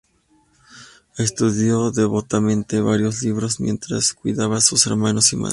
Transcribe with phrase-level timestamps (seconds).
[1.19, 5.49] Estudió devotamente varios libros, mientras cuidaba de sus hermanos y madre.